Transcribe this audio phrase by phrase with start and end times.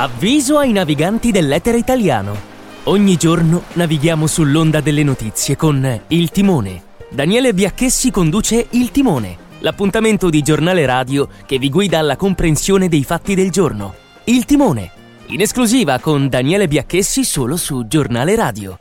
[0.00, 2.36] Avviso ai naviganti dell'etere italiano.
[2.84, 6.82] Ogni giorno navighiamo sull'onda delle notizie con Il Timone.
[7.10, 13.02] Daniele Biacchessi conduce Il Timone, l'appuntamento di giornale radio che vi guida alla comprensione dei
[13.02, 13.92] fatti del giorno.
[14.26, 14.88] Il Timone,
[15.30, 18.76] in esclusiva con Daniele Biacchessi solo su Giornale Radio.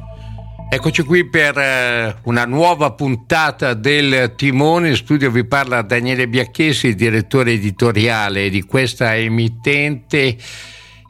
[0.70, 4.90] Eccoci qui per eh, una nuova puntata del Timone.
[4.90, 10.38] In studio vi parla Daniele Biacchessi, direttore editoriale di questa emittente.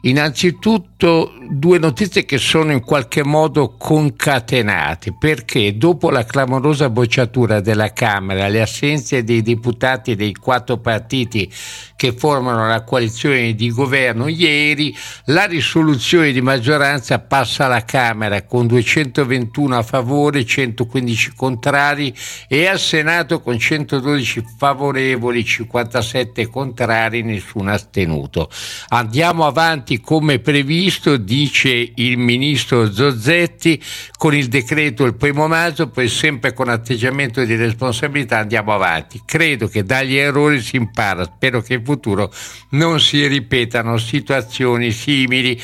[0.02, 7.92] Innanzitutto due notizie che sono in qualche modo concatenate perché dopo la clamorosa bocciatura della
[7.92, 11.50] Camera, le assenze dei deputati dei quattro partiti
[11.96, 18.68] che formano la coalizione di governo ieri, la risoluzione di maggioranza passa alla Camera con
[18.68, 22.14] 221 a favore, 115 contrari
[22.46, 28.48] e al Senato con 112 favorevoli, 57 contrari, nessuno astenuto.
[28.90, 33.82] Andiamo avanti come previsto, dice il ministro Zozzetti,
[34.16, 39.22] con il decreto il primo maggio, poi sempre con atteggiamento di responsabilità andiamo avanti.
[39.24, 42.32] Credo che dagli errori si impara, spero che futuro
[42.70, 45.60] non si ripetano situazioni simili.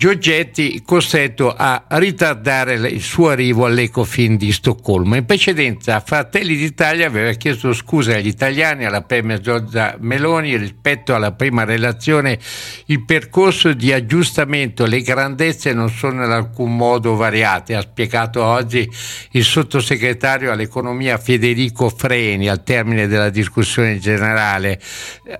[0.00, 5.16] Giorgetti costretto a ritardare il suo arrivo all'Ecofin di Stoccolma.
[5.16, 11.32] In precedenza Fratelli d'Italia aveva chiesto scusa agli italiani, alla Premier Giorgia Meloni rispetto alla
[11.32, 12.38] prima relazione.
[12.84, 18.88] Il percorso di aggiustamento, le grandezze non sono in alcun modo variate, ha spiegato oggi
[19.32, 24.80] il sottosegretario all'economia Federico Freni al termine della discussione generale.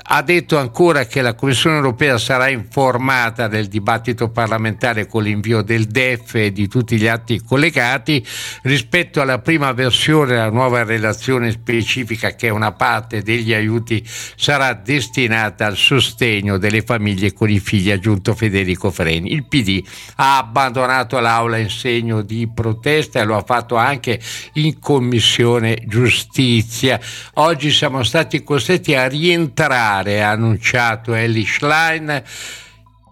[0.03, 5.61] Ha detto ancora che la Commissione europea sarà informata del dibattito parlamentare parlamentare con l'invio
[5.61, 8.27] del DEF e di tutti gli atti collegati
[8.63, 15.67] rispetto alla prima versione la nuova relazione specifica che una parte degli aiuti sarà destinata
[15.67, 19.33] al sostegno delle famiglie con i figli aggiunto Federico Freni.
[19.33, 19.85] Il PD
[20.17, 24.19] ha abbandonato l'aula in segno di protesta e lo ha fatto anche
[24.55, 26.99] in commissione giustizia.
[27.35, 32.23] Oggi siamo stati costretti a rientrare, ha annunciato Ellie Schlein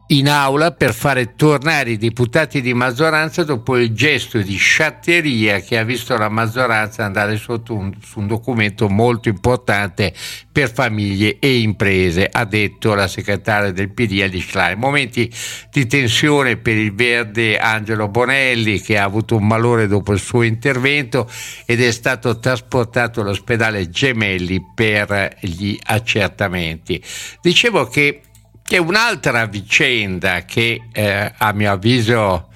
[0.08, 5.78] in aula per fare tornare i deputati di maggioranza dopo il gesto di sciatteria che
[5.78, 10.14] ha visto la maggioranza andare sotto un, su un documento molto importante
[10.52, 14.78] per famiglie e imprese, ha detto la segretaria del PD Alice Schlein.
[14.78, 15.30] Momenti
[15.70, 20.42] di tensione per il verde Angelo Bonelli che ha avuto un malore dopo il suo
[20.42, 21.28] intervento
[21.66, 27.02] ed è stato trasportato all'ospedale Gemelli per gli accertamenti.
[27.42, 28.20] Dicevo che
[28.66, 32.48] che un'altra vicenda che eh, a mio avviso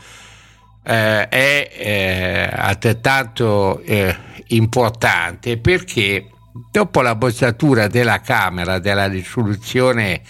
[0.82, 4.16] eh, è eh, altrettanto eh,
[4.49, 6.26] importante perché
[6.72, 10.22] dopo la bocciatura della Camera della risoluzione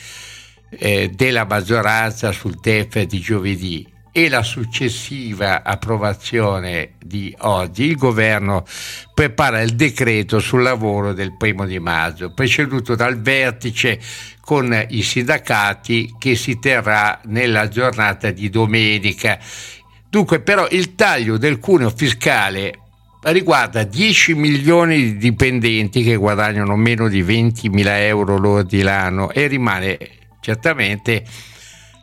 [0.69, 8.65] eh, della maggioranza sul TEF di giovedì e la successiva approvazione di oggi, il governo
[9.15, 14.01] prepara il decreto sul lavoro del primo di maggio, preceduto dal vertice
[14.41, 19.39] con i sindacati che si terrà nella giornata di domenica.
[20.09, 22.79] Dunque però il taglio del cuneo fiscale
[23.23, 29.47] riguarda 10 milioni di dipendenti che guadagnano meno di 20 mila euro lordi l'anno e
[29.47, 29.99] rimane
[30.41, 31.25] certamente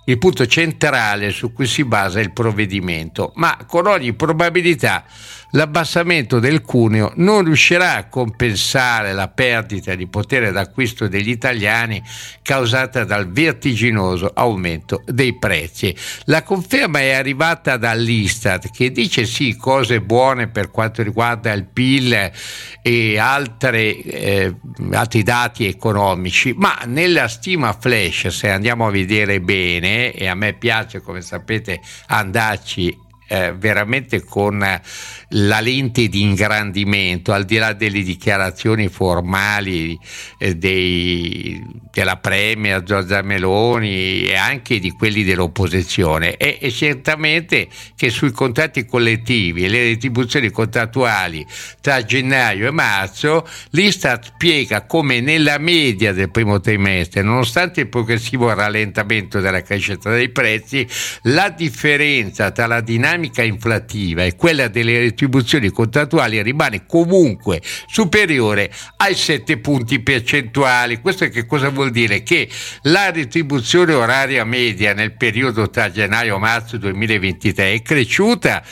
[0.08, 5.04] il punto centrale su cui si basa il provvedimento, ma con ogni probabilità
[5.52, 12.02] l'abbassamento del cuneo non riuscirà a compensare la perdita di potere d'acquisto degli italiani
[12.42, 15.96] causata dal vertiginoso aumento dei prezzi.
[16.26, 22.32] La conferma è arrivata dall'Istat che dice sì cose buone per quanto riguarda il PIL
[22.82, 24.56] e altre, eh,
[24.92, 30.54] altri dati economici, ma nella stima flash, se andiamo a vedere bene, e a me
[30.54, 34.60] piace come sapete andarci eh, veramente con
[35.32, 39.98] la lente di ingrandimento, al di là delle dichiarazioni formali
[40.38, 41.62] eh, dei,
[41.92, 48.86] della Premier Giorgia Meloni e anche di quelli dell'opposizione, è, è certamente che sui contratti
[48.86, 51.46] collettivi e le retribuzioni contrattuali
[51.82, 58.54] tra gennaio e marzo l'Istat spiega come nella media del primo trimestre, nonostante il progressivo
[58.54, 60.88] rallentamento della crescita dei prezzi,
[61.24, 69.16] la differenza tra la dinamica inflattiva e quella delle retribuzioni contrattuali rimane comunque superiore ai
[69.16, 71.02] 7 punti percentuali.
[71.02, 72.24] Questo che cosa vuol dire?
[72.24, 72.48] Che
[72.84, 78.64] la retribuzione oraria media nel periodo tra gennaio e marzo 2023 è cresciuta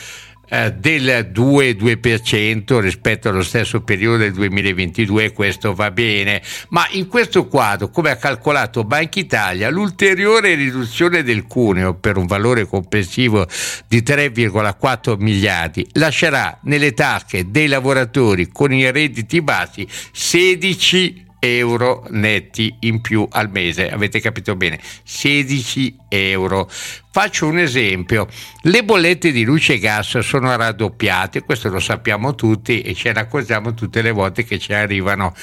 [0.48, 7.46] eh, del 2-2% rispetto allo stesso periodo del 2022, questo va bene, ma in questo
[7.46, 13.46] quadro, come ha calcolato Banca Italia, l'ulteriore riduzione del cuneo per un valore complessivo
[13.88, 22.74] di 3,4 miliardi lascerà nelle tasche dei lavoratori con i redditi bassi 16 euro netti
[22.80, 23.90] in più al mese.
[23.90, 24.80] Avete capito bene?
[25.04, 26.68] 16 euro.
[27.10, 28.28] Faccio un esempio,
[28.62, 33.20] le bollette di luce e gas sono raddoppiate, questo lo sappiamo tutti e ce ne
[33.20, 35.34] accorgiamo tutte le volte che ci arrivano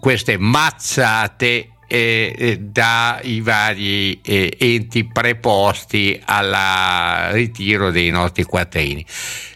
[0.00, 9.04] queste mazzate eh, eh dai vari eh, enti preposti al ritiro dei nostri quattrini.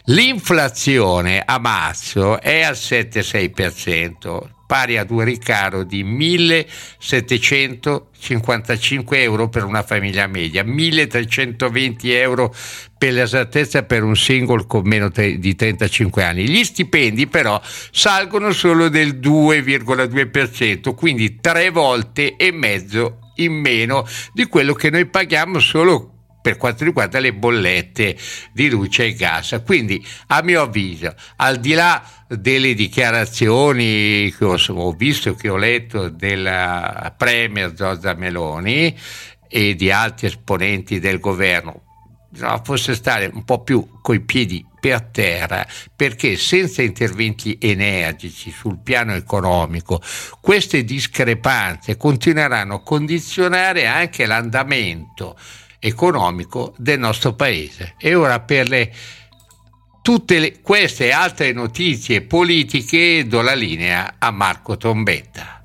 [0.05, 9.83] L'inflazione a marzo è al 7,6%, pari ad un ricaro di 1.755 euro per una
[9.83, 12.51] famiglia media, 1.320 euro
[12.97, 16.49] per l'esattezza per un single con meno di 35 anni.
[16.49, 17.61] Gli stipendi però
[17.91, 25.05] salgono solo del 2,2%, quindi tre volte e mezzo in meno di quello che noi
[25.05, 26.12] paghiamo solo
[26.43, 28.17] per quanto riguarda le bollette
[28.51, 29.61] di luce e gas.
[29.65, 35.55] Quindi, a mio avviso, al di là delle dichiarazioni che ho, ho visto, che ho
[35.55, 38.93] letto della Premier Giorgia Meloni
[39.47, 41.81] e di altri esponenti del governo,
[42.27, 48.79] bisogna forse stare un po' più coi piedi per terra perché senza interventi energici sul
[48.83, 50.01] piano economico
[50.41, 55.37] queste discrepanze continueranno a condizionare anche l'andamento
[55.85, 57.95] economico del nostro paese.
[57.97, 58.93] E ora per le,
[60.01, 65.62] tutte le, queste altre notizie politiche do la linea a Marco Trombetta.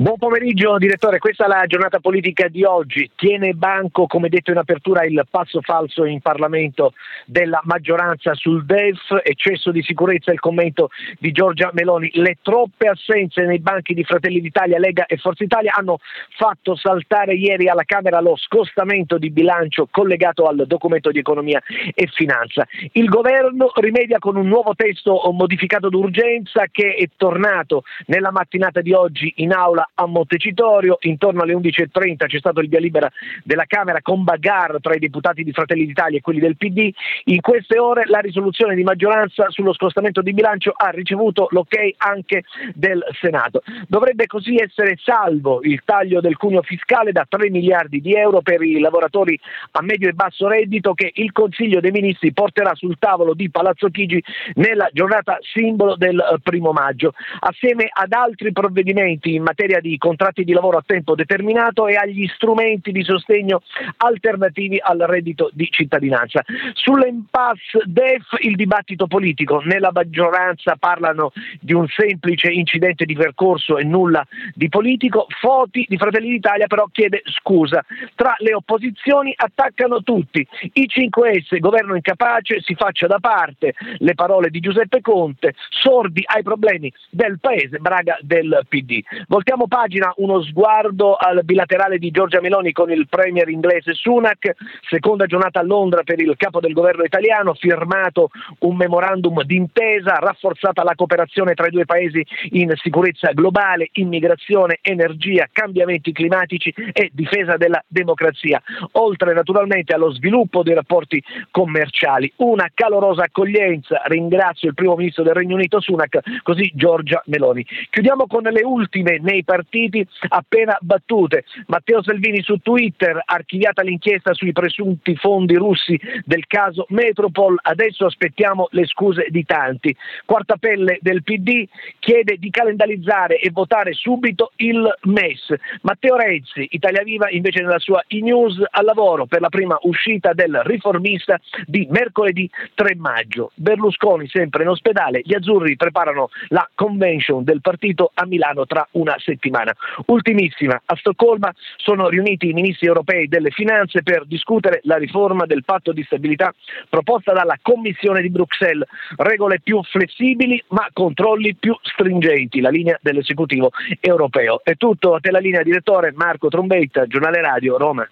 [0.00, 3.10] Buon pomeriggio direttore, questa è la giornata politica di oggi.
[3.14, 6.94] Tiene banco, come detto in apertura, il passo falso in Parlamento
[7.26, 10.88] della maggioranza sul DEF, eccesso di sicurezza il commento
[11.18, 12.12] di Giorgia Meloni.
[12.14, 15.98] Le troppe assenze nei banchi di Fratelli d'Italia, Lega e Forza Italia hanno
[16.34, 21.62] fatto saltare ieri alla Camera lo scostamento di bilancio collegato al documento di economia
[21.92, 22.66] e finanza.
[22.92, 28.94] Il governo rimedia con un nuovo testo modificato d'urgenza che è tornato nella mattinata di
[28.94, 33.10] oggi in aula a Montecitorio, intorno alle 11.30 c'è stato il via libera
[33.44, 36.90] della Camera con bagarre tra i deputati di Fratelli d'Italia e quelli del PD,
[37.24, 42.44] in queste ore la risoluzione di maggioranza sullo scostamento di bilancio ha ricevuto l'ok anche
[42.74, 43.62] del Senato.
[43.86, 48.62] Dovrebbe così essere salvo il taglio del cuneo fiscale da 3 miliardi di euro per
[48.62, 49.38] i lavoratori
[49.72, 53.88] a medio e basso reddito che il Consiglio dei Ministri porterà sul tavolo di Palazzo
[53.88, 54.22] Chigi
[54.54, 60.44] nella giornata simbolo del eh, primo maggio, assieme ad altri provvedimenti in materia di contratti
[60.44, 63.62] di lavoro a tempo determinato e agli strumenti di sostegno
[63.98, 66.42] alternativi al reddito di cittadinanza.
[66.74, 73.84] Sull'impasse DEF il dibattito politico, nella maggioranza parlano di un semplice incidente di percorso e
[73.84, 77.84] nulla di politico, Foti di Fratelli d'Italia però chiede scusa,
[78.14, 84.50] tra le opposizioni attaccano tutti, i 5S, governo incapace, si faccia da parte, le parole
[84.50, 89.00] di Giuseppe Conte, sordi ai problemi del Paese, Braga del PD.
[89.28, 94.54] Voltiamo pagina uno sguardo al bilaterale di Giorgia Meloni con il premier inglese Sunak,
[94.88, 98.30] seconda giornata a Londra per il capo del governo italiano, firmato
[98.60, 105.48] un memorandum d'intesa, rafforzata la cooperazione tra i due paesi in sicurezza globale, immigrazione, energia,
[105.50, 108.60] cambiamenti climatici e difesa della democrazia,
[108.92, 112.32] oltre naturalmente allo sviluppo dei rapporti commerciali.
[112.36, 117.66] Una calorosa accoglienza, ringrazio il primo ministro del Regno Unito Sunak, così Giorgia Meloni.
[117.90, 121.42] Chiudiamo con le ultime nei partiti appena battute.
[121.66, 128.68] Matteo Salvini su Twitter, archiviata l'inchiesta sui presunti fondi russi del caso Metropol, adesso aspettiamo
[128.70, 129.92] le scuse di tanti.
[130.24, 131.66] Quarta pelle del PD
[131.98, 135.52] chiede di calendarizzare e votare subito il MES.
[135.82, 140.60] Matteo Renzi, Italia Viva, invece nella sua e-news al lavoro per la prima uscita del
[140.62, 143.50] riformista di mercoledì 3 maggio.
[143.56, 149.16] Berlusconi sempre in ospedale, gli azzurri preparano la convention del partito a Milano tra una
[149.18, 149.74] settimana settimana.
[150.06, 155.64] Ultimissima, a Stoccolma sono riuniti i ministri europei delle finanze per discutere la riforma del
[155.64, 156.52] patto di stabilità
[156.88, 163.70] proposta dalla Commissione di Bruxelles, regole più flessibili ma controlli più stringenti, la linea dell'esecutivo
[163.98, 164.60] europeo.
[164.62, 168.06] È tutto, a te la linea direttore Marco Trombetta, giornale radio Roma.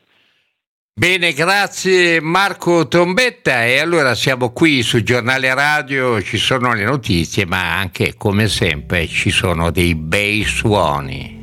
[0.99, 7.47] Bene, grazie Marco Trombetta e allora siamo qui su Giornale Radio, ci sono le notizie
[7.47, 11.37] ma anche come sempre ci sono dei bei suoni.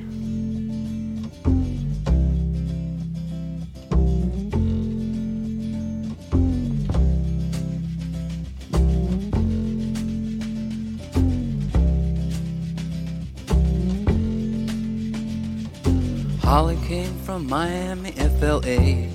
[16.44, 19.15] Holly came from Miami, FLA.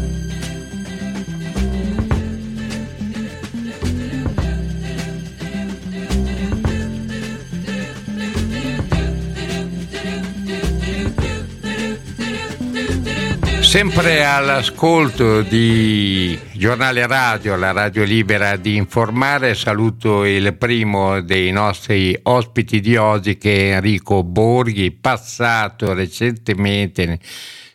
[13.71, 22.19] Sempre all'ascolto di giornale radio, la radio libera di informare, saluto il primo dei nostri
[22.23, 27.17] ospiti di oggi che è Enrico Borghi, passato recentemente,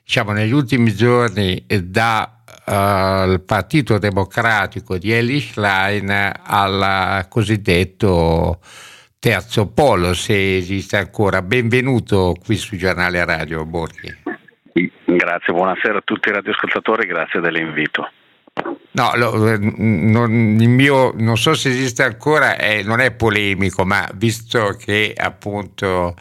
[0.04, 6.10] diciamo negli ultimi giorni, dal uh, Partito Democratico di Eli Schlein
[6.42, 8.60] al cosiddetto
[9.18, 11.40] terzo polo, se esiste ancora.
[11.40, 14.44] Benvenuto qui su giornale radio Borghi.
[15.16, 18.10] Grazie, buonasera a tutti i radioascoltatori, grazie dell'invito.
[18.92, 23.86] No, lo, eh, non, il mio, non so se esiste ancora, eh, non è polemico,
[23.86, 26.14] ma visto che appunto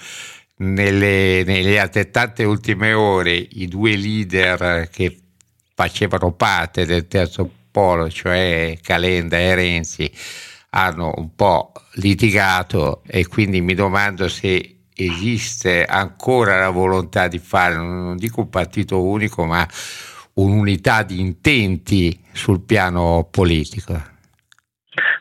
[0.58, 5.18] nelle, nelle altrettante ultime ore i due leader che
[5.74, 10.10] facevano parte del terzo polo, cioè Calenda e Renzi,
[10.70, 17.76] hanno un po' litigato e quindi mi domando se esiste ancora la volontà di fare,
[17.76, 19.68] non dico un partito unico, ma
[20.36, 24.14] un'unità di intenti sul piano politico?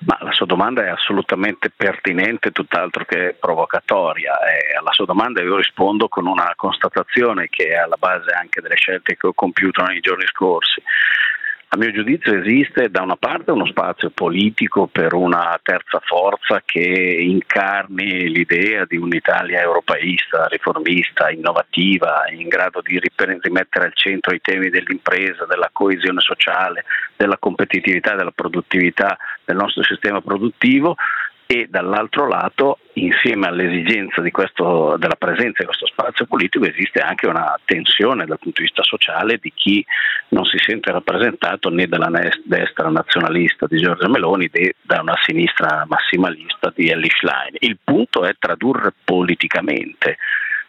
[0.07, 4.39] Ma la sua domanda è assolutamente pertinente, tutt'altro che provocatoria.
[4.41, 8.77] E alla sua domanda io rispondo con una constatazione che è alla base anche delle
[8.77, 10.83] scelte che ho compiuto nei giorni scorsi.
[11.75, 16.79] A mio giudizio esiste da una parte uno spazio politico per una terza forza che
[16.79, 23.01] incarni l'idea di un'Italia europeista, riformista, innovativa, in grado di
[23.41, 26.85] rimettere al centro i temi dell'impresa, della coesione sociale,
[27.17, 30.95] della competitività, della produttività del nostro sistema produttivo
[31.47, 37.59] e dall'altro lato insieme all'esigenza questo, della presenza di questo spazio politico esiste anche una
[37.65, 39.85] tensione dal punto di vista sociale di chi
[40.29, 42.11] non si sente rappresentato né dalla
[42.45, 47.57] destra nazionalista di Giorgia Meloni né da una sinistra massimalista di Ellie Schlein.
[47.59, 50.17] Il punto è tradurre politicamente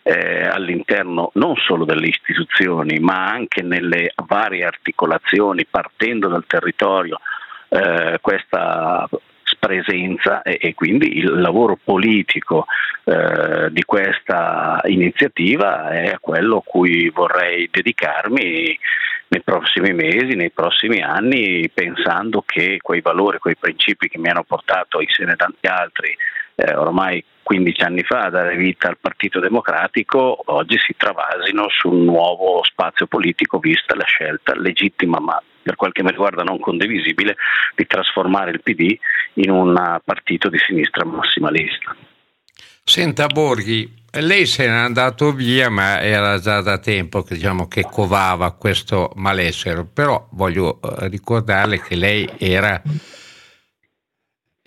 [0.04, 7.20] eh, all'interno non solo delle istituzioni ma anche nelle varie articolazioni partendo dal territorio
[7.70, 9.10] eh, questa
[9.66, 12.66] presenza e, e, quindi il lavoro politico
[13.04, 18.78] eh, di questa iniziativa è quello a cui vorrei dedicarmi
[19.28, 24.44] nei prossimi mesi, nei prossimi anni, pensando che quei valori, quei principi che mi hanno
[24.44, 26.16] portato insieme a tanti altri
[26.56, 31.90] eh, ormai 15 anni fa a dare vita al Partito Democratico, oggi si travasino su
[31.90, 36.60] un nuovo spazio politico vista la scelta legittima ma per quel che mi riguarda non
[36.60, 37.38] condivisibile
[37.76, 38.96] di trasformare il PD
[39.34, 41.96] in un partito di sinistra massimalista.
[42.84, 47.82] Senta Borghi, lei se n'è andato via, ma era già da tempo che, diciamo, che
[47.82, 52.80] covava questo malessere, però voglio eh, ricordarle che lei era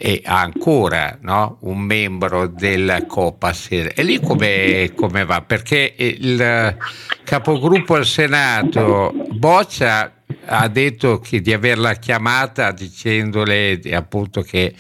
[0.00, 1.58] e ancora no?
[1.62, 3.92] un membro del Copasir.
[3.96, 4.92] E lì come,
[5.24, 5.42] va?
[5.42, 6.76] Perché il
[7.24, 14.72] capogruppo al Senato Boccia ha detto che, di averla chiamata dicendole appunto che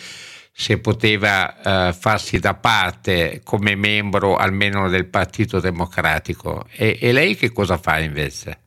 [0.52, 6.64] se poteva uh, farsi da parte come membro almeno del Partito Democratico.
[6.70, 8.60] E, e lei che cosa fa invece?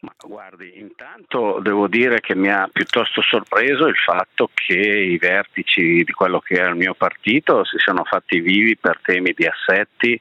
[0.00, 6.02] Ma guardi, intanto devo dire che mi ha piuttosto sorpreso il fatto che i vertici
[6.04, 10.18] di quello che era il mio partito si siano fatti vivi per temi di assetti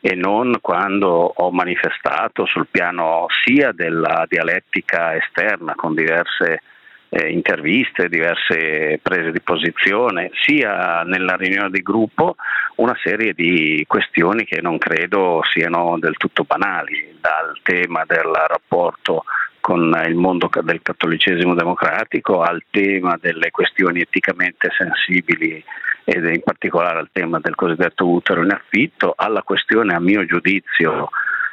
[0.00, 6.62] e non quando ho manifestato sul piano sia della dialettica esterna con diverse
[7.10, 12.36] eh, interviste, diverse prese di posizione, sia nella riunione di gruppo
[12.76, 19.24] una serie di questioni che non credo siano del tutto banali, dal tema del rapporto
[19.60, 25.62] con il mondo del cattolicesimo democratico al tema delle questioni eticamente sensibili
[26.04, 31.10] ed in particolare al tema del cosiddetto utero in affitto, alla questione a mio giudizio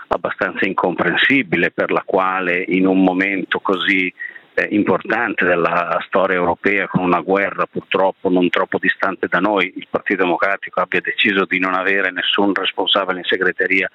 [0.07, 4.11] abbastanza incomprensibile per la quale in un momento così
[4.57, 9.85] eh, importante della storia europea con una guerra purtroppo non troppo distante da noi, il
[9.87, 13.87] Partito Democratico abbia deciso di non avere nessun responsabile in segreteria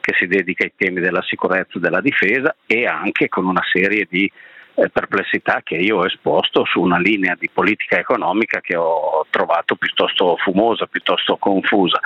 [0.00, 4.06] che si dedica ai temi della sicurezza e della difesa e anche con una serie
[4.08, 4.30] di
[4.76, 9.74] eh, perplessità che io ho esposto su una linea di politica economica che ho trovato
[9.74, 11.98] piuttosto fumosa, piuttosto confusa.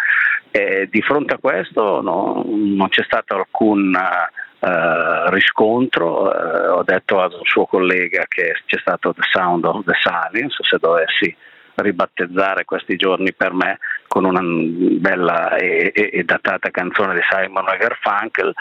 [0.51, 7.21] Eh, di fronte a questo no, non c'è stato alcun Uh, riscontro, uh, ho detto
[7.21, 11.37] al suo collega che c'è stato The Sound of the Silence, se dovessi
[11.83, 17.69] ribattezzare questi giorni per me con una bella e, e, e datata canzone di Simon
[17.69, 18.53] e Garfunkel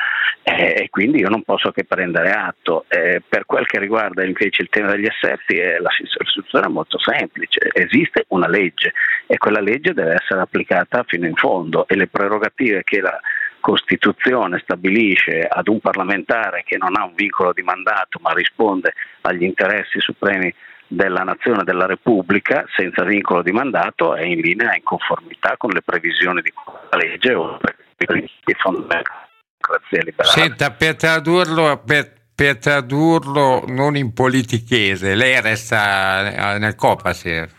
[0.43, 2.85] eh, e quindi io non posso che prendere atto.
[2.87, 6.99] Eh, per quel che riguarda invece il tema degli assetti eh, la situazione è molto
[6.99, 8.93] semplice, esiste una legge
[9.25, 13.19] e quella legge deve essere applicata fino in fondo e le prerogative che la
[13.67, 19.43] Costituzione stabilisce ad un parlamentare che non ha un vincolo di mandato ma risponde agli
[19.43, 20.53] interessi supremi
[20.87, 25.81] della nazione della Repubblica senza vincolo di mandato è in linea in conformità con le
[25.81, 27.59] previsioni di questa legge o
[27.97, 29.27] i principi fondamentali della
[29.59, 30.31] democrazia liberale.
[30.31, 37.49] Senta, per tradurlo, per, per tradurlo non in politichese, lei resta nel Copasir?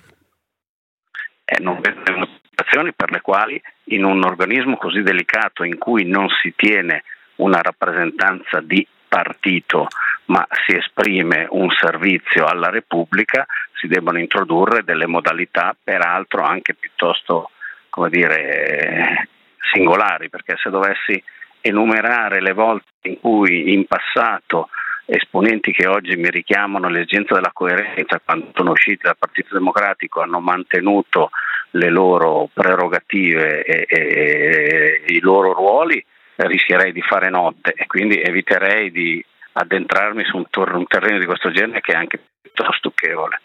[1.45, 1.98] Eh, non vedo
[2.79, 7.05] motivazioni per le quali in un organismo così delicato in cui non si tiene
[7.37, 9.89] una rappresentanza di partito
[10.27, 17.51] ma si esprime un servizio alla Repubblica, si debbano introdurre delle modalità peraltro anche piuttosto
[18.11, 19.29] dire,
[19.73, 21.21] singolari, perché se dovessi
[21.63, 24.69] enumerare le volte in cui in passato
[25.05, 30.39] esponenti che oggi mi richiamano l'esigenza della coerenza quando sono usciti dal Partito Democratico hanno
[30.39, 31.31] mantenuto
[31.73, 36.05] le loro prerogative e, e, e i loro ruoli,
[36.37, 41.27] rischierei di fare notte e quindi eviterei di addentrarmi su un, tor- un terreno di
[41.27, 43.41] questo genere che è anche piuttosto stucchevole.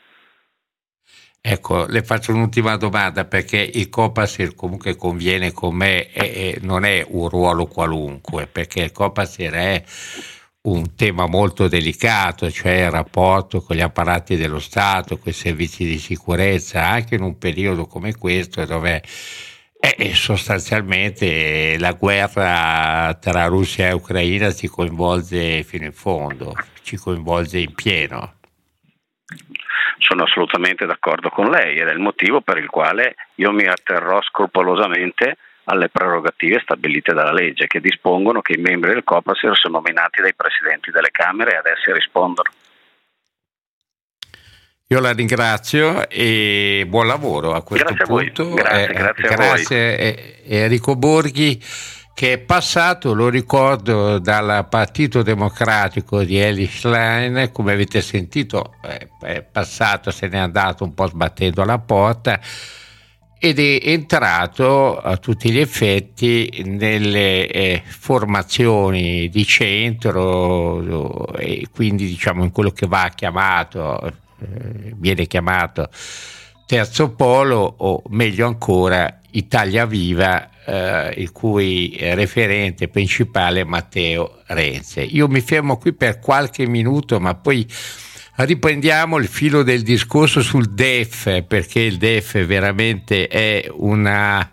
[1.45, 6.86] Ecco, le faccio un'ultima domanda perché il Copasir comunque conviene con me e, e non
[6.86, 9.83] è un ruolo qualunque, perché il Copasir è
[10.63, 15.84] un tema molto delicato, cioè il rapporto con gli apparati dello Stato, con i servizi
[15.84, 19.04] di sicurezza, anche in un periodo come questo dove
[19.78, 27.60] è sostanzialmente la guerra tra Russia e Ucraina ci coinvolge fino in fondo, ci coinvolge
[27.60, 28.36] in pieno.
[29.97, 34.21] sono assolutamente d'accordo con lei ed è il motivo per il quale io mi atterrò
[34.21, 40.21] scrupolosamente alle prerogative stabilite dalla legge che dispongono che i membri del COPASIR sono nominati
[40.21, 42.49] dai presidenti delle Camere e ad essi rispondono.
[44.88, 48.54] Io la ringrazio e buon lavoro a questo grazie punto.
[48.54, 51.60] A grazie, eh, grazie, grazie eh, Enrico Borghi
[52.13, 58.76] che è passato, lo ricordo, dal Partito Democratico di Eli Schlein, come avete sentito
[59.19, 62.39] è passato, se n'è andato un po' sbattendo la porta
[63.45, 72.45] ed è entrato a tutti gli effetti nelle eh, formazioni di centro e quindi diciamo
[72.45, 74.13] in quello che va chiamato, eh,
[74.95, 75.89] viene chiamato
[76.65, 85.01] terzo polo o meglio ancora Italia Viva eh, il cui referente principale è Matteo Renze.
[85.01, 87.67] Io mi fermo qui per qualche minuto, ma poi
[88.35, 94.49] riprendiamo il filo del discorso sul DEF, perché il DEF veramente è una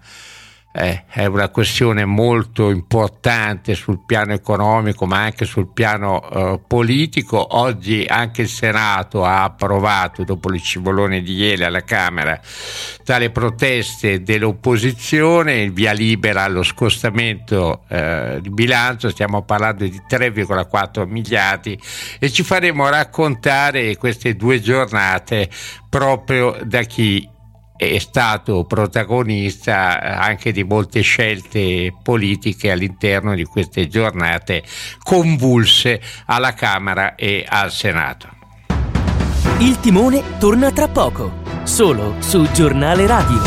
[0.72, 7.56] eh, è una questione molto importante sul piano economico ma anche sul piano eh, politico.
[7.56, 12.40] Oggi anche il Senato ha approvato, dopo il cibolone di ieri alla Camera,
[13.04, 21.06] tale proteste dell'opposizione, il via libera allo scostamento eh, di bilancio, stiamo parlando di 3,4
[21.06, 21.78] miliardi
[22.18, 25.48] e ci faremo raccontare queste due giornate
[25.88, 27.28] proprio da chi
[27.80, 34.62] è stato protagonista anche di molte scelte politiche all'interno di queste giornate
[35.02, 38.28] convulse alla Camera e al Senato.
[39.60, 43.40] Il timone torna tra poco, solo su Giornale Radio.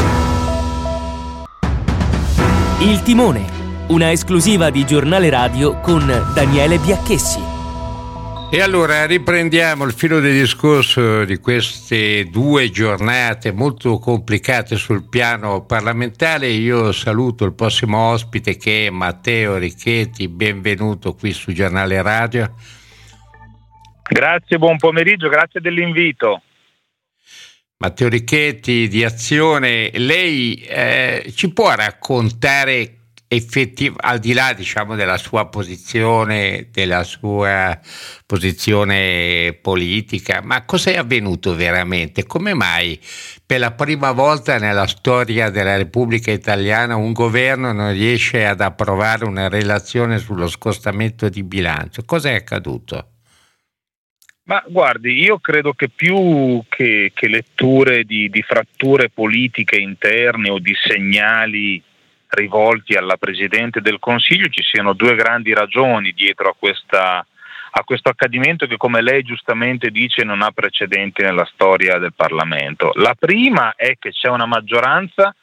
[2.79, 3.45] Il timone,
[3.89, 7.52] una esclusiva di Giornale Radio con Daniele Biacchessi.
[8.53, 15.65] E allora riprendiamo il filo del discorso di queste due giornate molto complicate sul piano
[15.65, 16.49] parlamentare.
[16.49, 22.53] Io saluto il prossimo ospite che è Matteo Ricchetti, benvenuto qui su Giornale Radio.
[24.07, 26.43] Grazie, buon pomeriggio, grazie dell'invito.
[27.77, 33.02] Matteo Ricchetti di Azione, lei eh, ci può raccontare
[33.33, 37.79] effettiv- al di là diciamo, della sua posizione, della sua
[38.25, 42.25] posizione politica, ma cos'è avvenuto veramente?
[42.25, 42.99] Come mai
[43.45, 49.25] per la prima volta nella storia della Repubblica Italiana un governo non riesce ad approvare
[49.25, 52.03] una relazione sullo scostamento di bilancio?
[52.05, 53.09] Cos'è accaduto?
[54.45, 60.59] Ma guardi, io credo che più che, che letture di, di, fratture politiche interne o
[60.59, 61.81] di segnali
[62.33, 67.25] rivolti alla Presidente del Consiglio ci siano due grandi ragioni dietro a, questa,
[67.71, 72.91] a questo accadimento che come lei giustamente dice non ha precedenti nella storia del Parlamento.
[72.95, 75.33] La prima è che c'è una maggioranza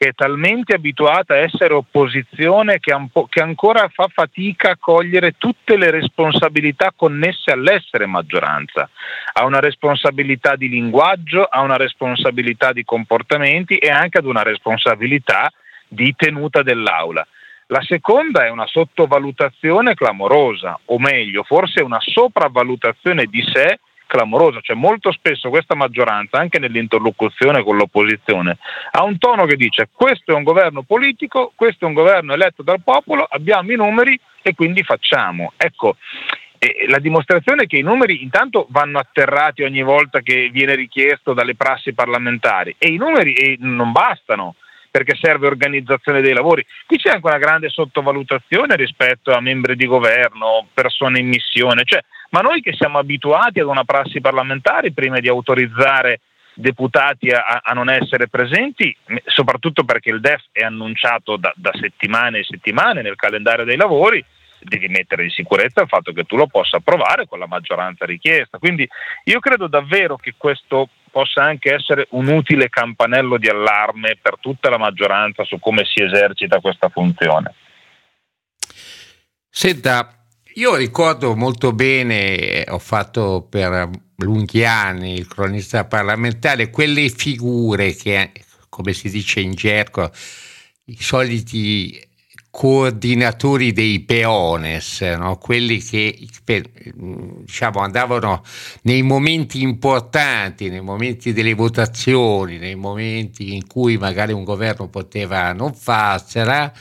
[0.00, 2.96] che è talmente abituata a essere opposizione che,
[3.28, 8.88] che, ancora fa fatica a cogliere tutte le responsabilità connesse all'essere maggioranza.
[9.34, 15.52] Ha una responsabilità di linguaggio, ha una responsabilità di comportamenti e anche ad una responsabilità
[15.90, 17.26] di tenuta dell'aula.
[17.66, 24.74] La seconda è una sottovalutazione clamorosa, o meglio, forse una sopravvalutazione di sé clamorosa, cioè
[24.74, 28.58] molto spesso questa maggioranza, anche nell'interlocuzione con l'opposizione,
[28.90, 32.64] ha un tono che dice questo è un governo politico, questo è un governo eletto
[32.64, 35.52] dal popolo, abbiamo i numeri e quindi facciamo.
[35.56, 35.96] Ecco,
[36.58, 41.32] e la dimostrazione è che i numeri intanto vanno atterrati ogni volta che viene richiesto
[41.32, 44.56] dalle prassi parlamentari e i numeri non bastano
[44.90, 46.64] perché serve organizzazione dei lavori.
[46.86, 52.00] Qui c'è anche una grande sottovalutazione rispetto a membri di governo, persone in missione, cioè,
[52.30, 56.20] ma noi che siamo abituati ad una prassi parlamentare prima di autorizzare
[56.54, 58.94] deputati a, a, non essere presenti,
[59.26, 64.24] soprattutto perché il DEF è annunciato da, da settimane e settimane nel calendario dei lavori,
[64.60, 68.58] devi mettere in sicurezza il fatto che tu lo possa approvare con la maggioranza richiesta.
[68.58, 68.86] Quindi
[69.24, 74.70] io credo davvero che questo possa anche essere un utile campanello di allarme per tutta
[74.70, 77.54] la maggioranza su come si esercita questa funzione.
[79.48, 87.94] Senta, io ricordo molto bene, ho fatto per lunghi anni il cronista parlamentare, quelle figure
[87.94, 88.32] che,
[88.68, 90.10] come si dice in gergo,
[90.86, 92.00] i soliti
[92.50, 95.38] coordinatori dei peones, no?
[95.38, 96.18] quelli che
[96.94, 98.42] diciamo, andavano
[98.82, 105.52] nei momenti importanti, nei momenti delle votazioni, nei momenti in cui magari un governo poteva
[105.52, 106.72] non farcela.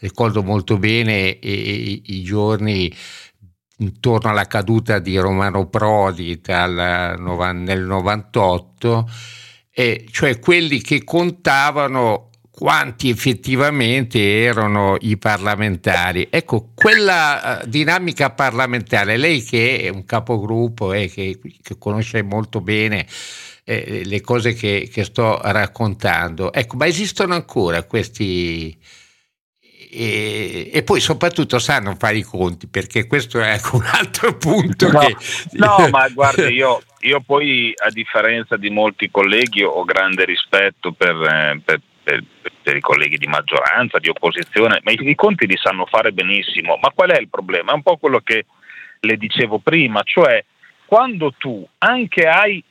[0.00, 2.92] Ricordo molto bene i, i giorni
[3.78, 7.16] intorno alla caduta di Romano Prodi dal,
[7.54, 9.08] nel 98,
[9.70, 12.27] e cioè quelli che contavano
[12.58, 16.26] quanti effettivamente erano i parlamentari.
[16.28, 22.60] Ecco, quella uh, dinamica parlamentare, lei che è un capogruppo e che, che conosce molto
[22.60, 23.06] bene
[23.62, 28.76] eh, le cose che, che, sto raccontando, ecco, ma esistono ancora questi...
[29.90, 34.98] E, e, poi soprattutto sanno fare i conti perché questo è un altro punto no,
[34.98, 35.16] che...
[35.52, 41.16] no ma guardi io, io, poi a differenza di molti colleghi ho grande rispetto per,
[41.16, 42.24] eh, per, per,
[42.62, 46.78] per, i colleghi di maggioranza, di opposizione, ma i, i conti li sanno fare benissimo.
[46.80, 47.72] Ma qual è il problema?
[47.72, 48.46] È un po' quello che
[49.00, 50.42] le dicevo prima, cioè
[50.86, 52.64] quando tu anche hai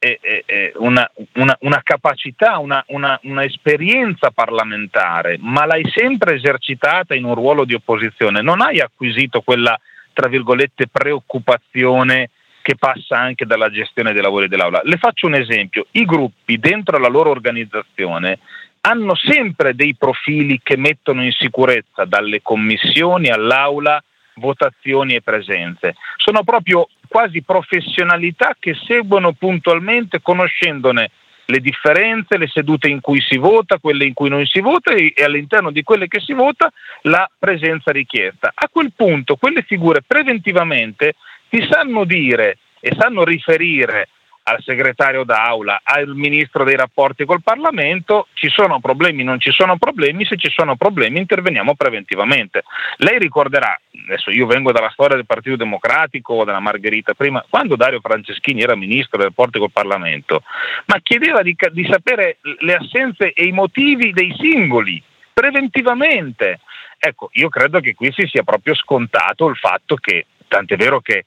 [0.00, 7.22] eh, eh, una, una, una, capacità, una, una, esperienza parlamentare, ma l'hai sempre esercitata in
[7.22, 9.78] un ruolo di opposizione, non hai acquisito quella,
[10.12, 12.30] tra virgolette, preoccupazione
[12.62, 14.80] che passa anche dalla gestione dei lavori dell'Aula.
[14.84, 18.40] Le faccio un esempio, i gruppi dentro la loro organizzazione
[18.84, 24.02] hanno sempre dei profili che mettono in sicurezza dalle commissioni all'Aula
[24.34, 25.94] votazioni e presenze.
[26.16, 31.10] Sono proprio quasi professionalità che seguono puntualmente, conoscendone
[31.44, 35.12] le differenze, le sedute in cui si vota, quelle in cui non si vota e
[35.22, 38.52] all'interno di quelle che si vota la presenza richiesta.
[38.54, 41.14] A quel punto quelle figure preventivamente
[41.48, 44.08] ti sanno dire e sanno riferire
[44.44, 49.76] al segretario d'aula, al ministro dei rapporti col Parlamento, ci sono problemi, non ci sono
[49.76, 52.64] problemi, se ci sono problemi interveniamo preventivamente.
[52.96, 58.00] Lei ricorderà, adesso io vengo dalla storia del Partito Democratico della Margherita prima, quando Dario
[58.00, 60.42] Franceschini era ministro dei rapporti col Parlamento,
[60.86, 65.02] ma chiedeva di, di sapere le assenze e i motivi dei singoli
[65.32, 66.60] preventivamente.
[66.98, 71.26] Ecco, io credo che qui si sia proprio scontato il fatto che, tant'è vero che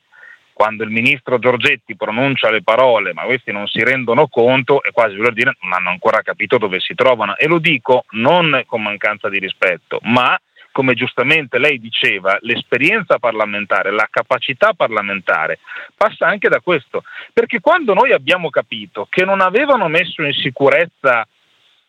[0.56, 5.18] quando il ministro Giorgetti pronuncia le parole ma questi non si rendono conto è quasi
[5.18, 9.28] voler dire non hanno ancora capito dove si trovano e lo dico non con mancanza
[9.28, 10.40] di rispetto ma
[10.76, 15.60] come giustamente lei diceva, l'esperienza parlamentare, la capacità parlamentare
[15.96, 21.26] passa anche da questo, perché quando noi abbiamo capito che non avevano messo in sicurezza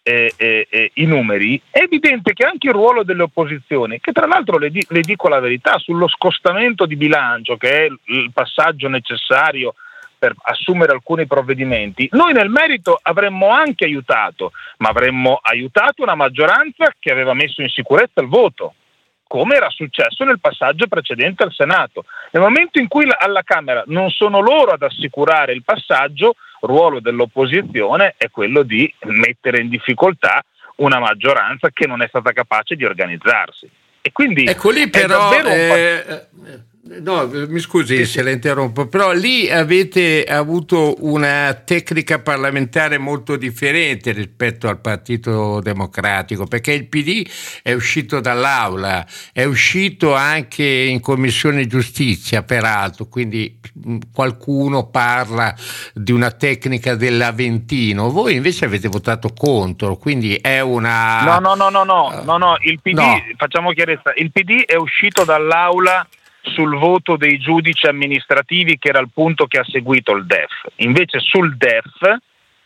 [0.07, 0.33] eh,
[0.71, 4.71] eh, i numeri, è evidente che anche il ruolo delle opposizioni, che tra l'altro le,
[4.71, 9.75] di, le, dico la verità, sullo scostamento di bilancio, che è il passaggio necessario
[10.17, 16.95] per assumere alcuni provvedimenti, noi nel merito avremmo anche aiutato, ma avremmo aiutato una maggioranza
[16.99, 18.75] che aveva messo in sicurezza il voto
[19.29, 22.05] come era successo nel passaggio precedente al Senato.
[22.31, 26.37] Nel momento in cui alla Camera non sono loro ad assicurare il passaggio,
[26.67, 30.45] ruolo dell'opposizione è quello di mettere in difficoltà
[30.77, 33.69] una maggioranza che non è stata capace di organizzarsi.
[34.01, 36.27] E quindi ecco lì però eh,
[36.89, 44.13] No, mi scusi se la interrompo, però lì avete avuto una tecnica parlamentare molto differente
[44.13, 47.29] rispetto al Partito Democratico, perché il PD
[47.63, 53.59] è uscito dall'aula, è uscito anche in Commissione Giustizia, peraltro, quindi
[54.13, 55.57] qualcuno parla
[55.93, 61.25] di una tecnica dell'Aventino, voi invece avete votato contro, quindi è una...
[61.25, 62.57] No, no, no, no, no, no, no.
[62.61, 63.21] il PD, no.
[63.37, 66.07] facciamo chiarezza, il PD è uscito dall'aula
[66.53, 70.73] sul voto dei giudici amministrativi che era il punto che ha seguito il DEF.
[70.77, 72.17] Invece sul DEF,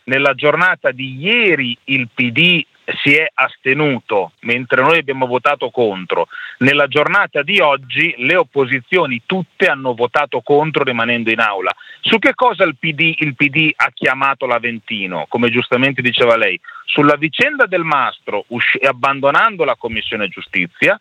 [0.05, 2.65] nella giornata di ieri il PD
[3.03, 6.27] si è astenuto, mentre noi abbiamo votato contro.
[6.59, 11.73] Nella giornata di oggi le opposizioni tutte hanno votato contro rimanendo in aula.
[12.01, 16.59] Su che cosa il PD, il PD ha chiamato l'Aventino, come giustamente diceva lei?
[16.85, 20.99] Sulla vicenda del Mastro, usci- abbandonando la Commissione Giustizia,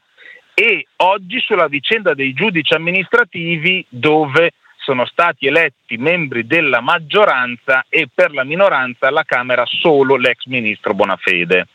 [0.61, 8.11] e oggi sulla vicenda dei giudici amministrativi dove sono stati eletti membri della maggioranza e
[8.13, 11.67] per la minoranza alla Camera solo l'ex ministro Bonafede.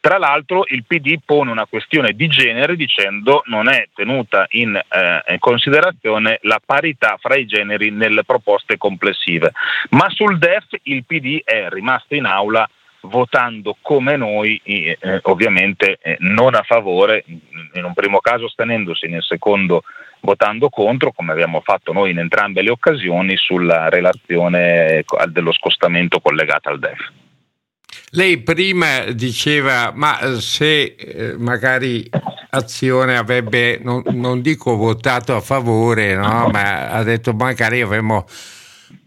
[0.00, 5.36] Tra l'altro il PD pone una questione di genere dicendo non è tenuta in, eh,
[5.38, 9.52] considerazione la parità fra i generi nelle proposte complessive.
[9.90, 12.66] Ma sul DEF il PD è rimasto in aula
[13.02, 19.22] votando come noi, eh, ovviamente eh, non a favore, in un primo caso astenendosi, nel
[19.22, 19.82] secondo
[20.20, 26.70] votando contro, come abbiamo fatto noi in entrambe le occasioni, sulla relazione dello scostamento collegata
[26.70, 27.12] al DEF.
[28.10, 32.08] Lei prima diceva, ma se eh, magari
[32.50, 36.48] Azione avrebbe, non, non, dico votato a favore, no?
[36.50, 38.24] ma ha detto magari avremmo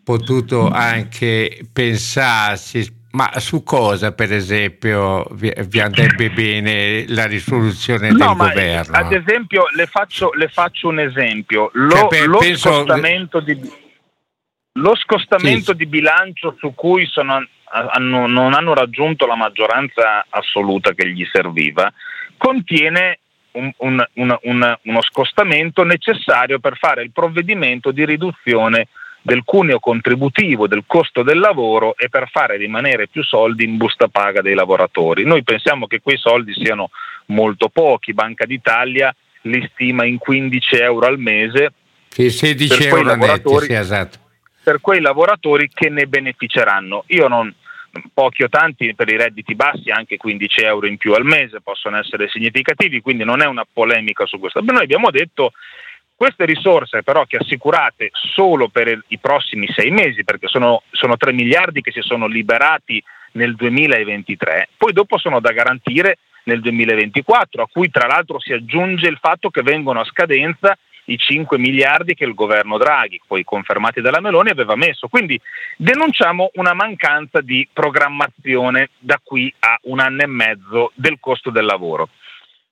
[0.04, 8.18] potuto anche pensarsi Ma su cosa, per esempio, vi, vi andrebbe bene la risoluzione no,
[8.18, 8.96] del governo?
[8.96, 11.70] Ad esempio, le faccio, le faccio un esempio.
[11.74, 12.72] Lo, cioè, per, lo penso...
[12.72, 13.60] scostamento, di,
[14.74, 15.78] lo scostamento sì.
[15.78, 21.92] di bilancio su cui sono, hanno, non hanno raggiunto la maggioranza assoluta che gli serviva
[22.38, 23.20] contiene
[23.52, 28.88] un, un, un, uno scostamento necessario per fare il provvedimento di riduzione
[29.22, 34.08] del cuneo contributivo, del costo del lavoro e per fare rimanere più soldi in busta
[34.08, 35.24] paga dei lavoratori.
[35.24, 36.90] Noi pensiamo che quei soldi siano
[37.28, 41.74] molto pochi, Banca d'Italia li stima in 15 euro al mese.
[42.08, 44.18] Sì, 16 euro netti, sì, esatto.
[44.64, 47.06] Per quei lavoratori che ne beneficeranno.
[47.08, 47.54] Io non,
[48.14, 51.98] pochi o tanti per i redditi bassi anche 15 euro in più al mese possono
[51.98, 54.62] essere significativi, quindi non è una polemica su questo.
[54.62, 55.54] Noi abbiamo detto
[56.22, 61.34] queste risorse però che assicurate solo per i prossimi sei mesi, perché sono, sono 3
[61.34, 67.68] miliardi che si sono liberati nel 2023, poi dopo sono da garantire nel 2024, a
[67.68, 72.26] cui tra l'altro si aggiunge il fatto che vengono a scadenza i 5 miliardi che
[72.26, 75.08] il governo Draghi, poi confermati dalla Meloni, aveva messo.
[75.08, 75.42] Quindi
[75.76, 81.66] denunciamo una mancanza di programmazione da qui a un anno e mezzo del costo del
[81.66, 82.10] lavoro.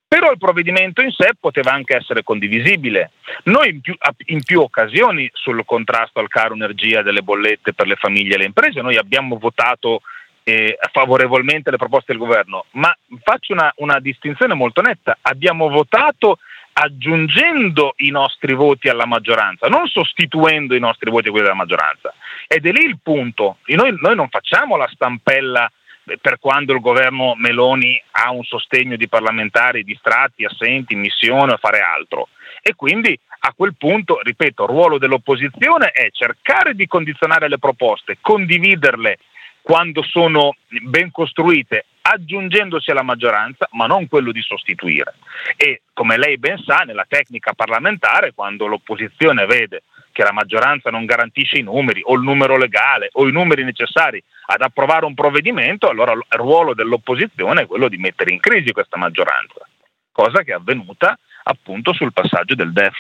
[0.10, 3.12] Però il provvedimento in sé poteva anche essere condivisibile.
[3.44, 3.96] Noi in più,
[4.26, 8.46] in più, occasioni sul contrasto al caro energia delle bollette per le famiglie e le
[8.46, 10.02] imprese, noi abbiamo votato
[10.42, 12.92] eh, favorevolmente le proposte del governo, ma
[13.22, 16.40] faccio una, una distinzione molto netta, abbiamo votato
[16.74, 22.16] aggiungendo i nostri voti alla maggioranza, non sostituendo i nostri voti a quelli della maggioranza.
[22.48, 23.58] Ed è lì il punto.
[23.66, 25.72] Noi, noi non facciamo la stampella
[26.18, 31.58] per quando il governo Meloni ha un sostegno di parlamentari distratti, assenti, in missione o
[31.58, 32.30] fare altro.
[32.62, 38.18] E quindi a quel punto, ripeto, il ruolo dell'opposizione è cercare di condizionare le proposte,
[38.20, 39.18] condividerle
[39.62, 45.14] quando sono ben costruite, aggiungendosi alla maggioranza, ma non quello di sostituire.
[45.56, 49.84] E come lei ben sa, nella tecnica parlamentare, quando l'opposizione vede
[50.20, 54.22] che la maggioranza non garantisce i numeri o il numero legale o i numeri necessari
[54.48, 58.98] ad approvare un provvedimento, allora il ruolo dell'opposizione è quello di mettere in crisi questa
[58.98, 59.66] maggioranza,
[60.12, 62.96] cosa che è avvenuta appunto sul passaggio del DEF.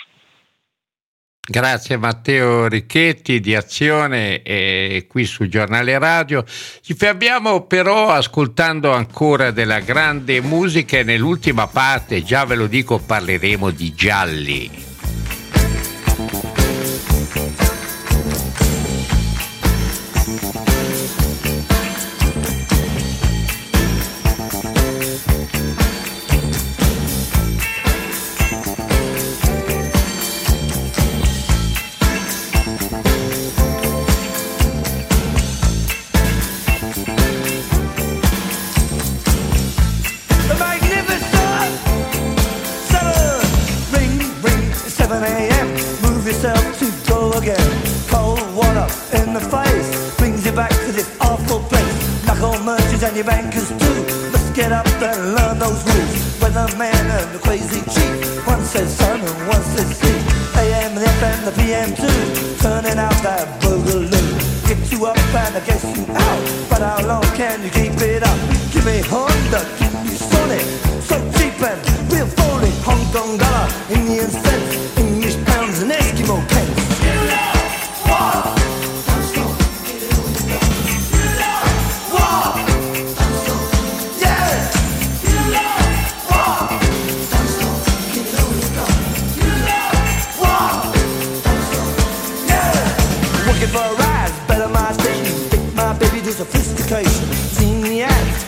[1.41, 6.45] Grazie Matteo Ricchetti di Azione e qui sul giornale radio.
[6.45, 12.97] Ci fermiamo però ascoltando ancora della grande musica e nell'ultima parte, già ve lo dico,
[12.99, 14.88] parleremo di gialli.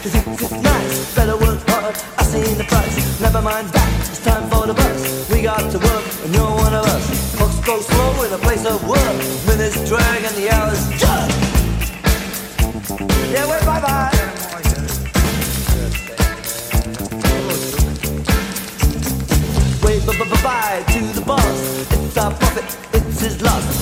[0.04, 1.16] it's nice.
[1.16, 2.66] Better work hard, I seen the.
[3.22, 5.30] Never mind it's time for the bus.
[5.30, 7.36] We got to work, and you're one of us.
[7.36, 9.16] Clocks go slow in a place of work.
[9.48, 10.82] Minutes drag and the hours.
[13.32, 14.32] Yeah, bye bye.
[20.02, 21.92] Bye bye to the boss.
[21.92, 23.81] It's our profit, it's his loss.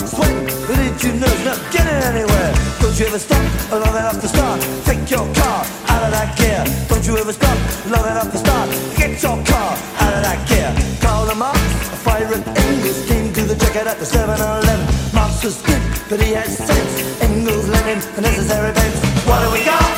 [0.00, 0.34] Your sweat?
[0.66, 2.52] But did you notice not getting anywhere?
[2.80, 4.60] Don't you ever stop long enough to start?
[4.84, 6.62] Take your car out of that gear.
[6.88, 7.58] Don't you ever stop
[7.90, 8.68] long enough to start?
[8.96, 9.70] Get your car
[10.02, 10.70] out of that gear.
[11.00, 14.78] Call them up, a fire and Engels came to the jacket at the 7-Eleven.
[15.14, 17.20] Marx was good, but he had sense.
[17.20, 18.98] Engels, Lenin, the necessary bends.
[19.26, 19.93] What do we got?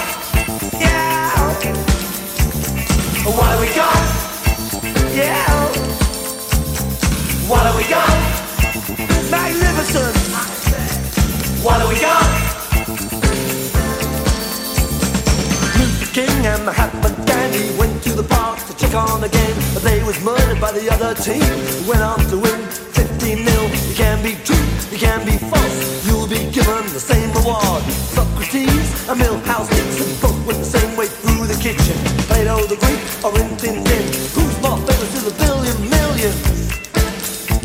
[18.96, 21.44] On the game, but they was murdered by the other team.
[21.86, 22.60] Went on to win
[22.96, 23.64] 15 nil.
[23.88, 26.06] You can be true, you can be false.
[26.06, 27.82] You'll be given the same reward.
[28.16, 31.96] Socrates and Milhouse Dixon both went the same way through the kitchen.
[32.26, 34.04] Plato the Greek or in Tin Tin.
[34.32, 36.40] Who's more famous to the billion millions?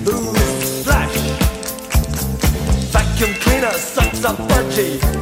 [0.03, 1.15] Who's Flash?
[2.91, 5.20] Vacuum cleaner sucks up budgie.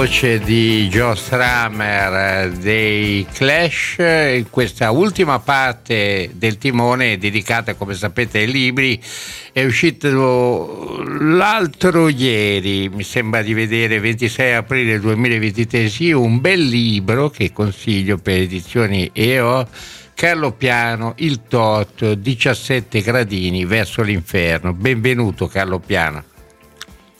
[0.00, 7.92] Voce di Joe Stramer eh, dei Clash in questa ultima parte del timone dedicata come
[7.92, 8.98] sapete ai libri
[9.52, 17.28] è uscito l'altro ieri mi sembra di vedere 26 aprile 2023 sì, un bel libro
[17.28, 19.68] che consiglio per edizioni EO
[20.14, 24.74] Carlo Piano, il Tot, 17 gradini verso l'inferno.
[24.74, 26.24] Benvenuto Carlo Piano.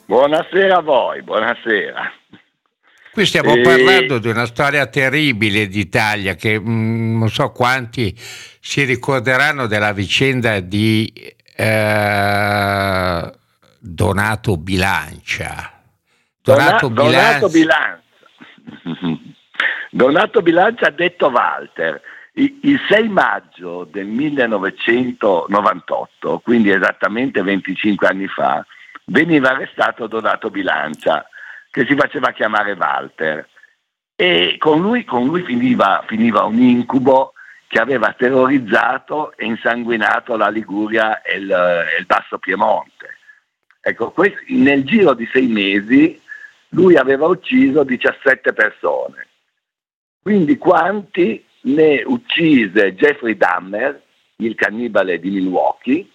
[0.04, 2.19] Buonasera a voi, buonasera.
[3.12, 8.84] Qui stiamo E- parlando di una storia terribile d'Italia che mm, non so quanti si
[8.84, 11.12] ricorderanno della vicenda di
[11.56, 13.32] eh,
[13.78, 15.72] Donato Bilancia.
[16.42, 17.48] Donato, Dona- Donato Bilancia.
[17.48, 18.00] Bilancia.
[19.90, 22.00] Donato Bilancia ha detto Walter.
[22.34, 28.64] Il 6 maggio del 1998, quindi esattamente 25 anni fa,
[29.06, 31.26] veniva arrestato Donato Bilancia,
[31.70, 33.48] che si faceva chiamare Walter.
[34.16, 37.32] E con lui, con lui finiva, finiva un incubo
[37.66, 43.16] che aveva terrorizzato e insanguinato la Liguria e il, il Basso Piemonte.
[43.80, 46.20] Ecco, questo- nel giro di sei mesi
[46.70, 49.28] lui aveva ucciso 17 persone.
[50.20, 54.02] Quindi quanti ne uccise Jeffrey Dahmer,
[54.36, 56.06] il cannibale di Milwaukee,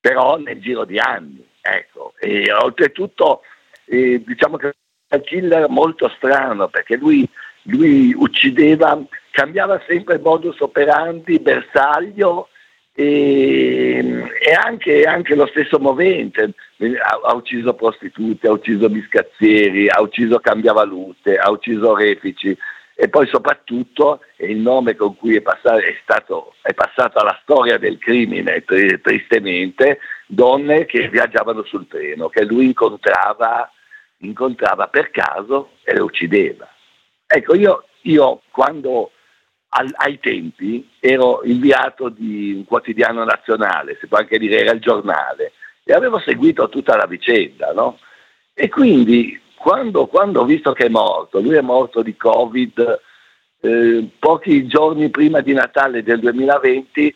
[0.00, 1.46] però nel giro di anni.
[1.60, 2.14] Ecco.
[2.18, 3.42] E oltretutto
[3.86, 4.74] eh, diciamo che
[5.08, 7.28] è un killer molto strano perché lui,
[7.64, 8.98] lui uccideva,
[9.30, 12.48] cambiava sempre modus operandi, bersaglio
[12.94, 16.52] e, e anche, anche lo stesso movente.
[16.78, 22.56] Ha, ha ucciso prostitute, ha ucciso biscazzieri, ha ucciso cambiavalute, ha ucciso refici
[23.02, 27.36] e poi soprattutto è il nome con cui è, passato, è, stato, è passata la
[27.42, 29.98] storia del crimine tri- tristemente,
[30.28, 33.68] donne che viaggiavano sul treno, che lui incontrava,
[34.18, 36.72] incontrava per caso e le uccideva.
[37.26, 39.10] Ecco, io, io quando
[39.70, 44.80] al- ai tempi ero inviato di un quotidiano nazionale, si può anche dire era il
[44.80, 47.98] giornale, e avevo seguito tutta la vicenda, no?
[48.54, 53.00] E quindi quando, quando ho visto che è morto, lui è morto di Covid
[53.60, 57.14] eh, pochi giorni prima di Natale del 2020,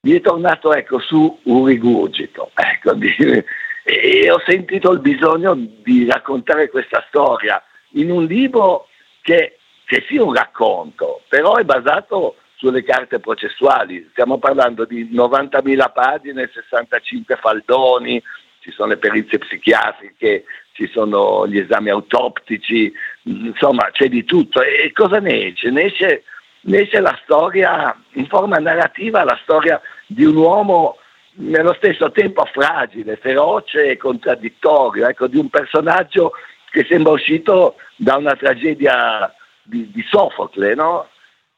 [0.00, 2.52] mi è tornato ecco, su un rigurgito.
[2.54, 3.14] Ecco, di-
[3.84, 7.62] e ho sentito il bisogno di raccontare questa storia
[7.92, 8.88] in un libro
[9.20, 14.08] che, che sia un racconto, però è basato sulle carte processuali.
[14.12, 18.22] Stiamo parlando di 90.000 pagine, 65 faldoni,
[18.60, 22.92] ci sono le perizie psichiatriche, ci sono gli esami autoptici,
[23.22, 24.62] insomma c'è di tutto.
[24.62, 25.70] E cosa ne esce?
[25.70, 26.24] Ne esce,
[26.62, 30.98] ne esce la storia, in forma narrativa, la storia di un uomo
[31.38, 36.32] nello stesso tempo fragile, feroce e contraddittorio, ecco, di un personaggio
[36.70, 39.32] che sembra uscito da una tragedia
[39.62, 41.08] di, di Sofocle, no?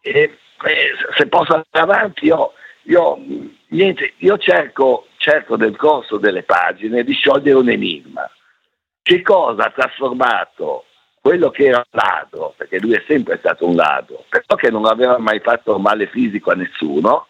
[0.01, 3.18] E, e se posso andare avanti, io, io,
[3.68, 8.29] niente, io cerco, cerco nel corso delle pagine di sciogliere un enigma.
[9.03, 10.87] Che cosa ha trasformato
[11.21, 15.18] quello che era ladro, perché lui è sempre stato un ladro, però che non aveva
[15.18, 17.29] mai fatto male fisico a nessuno,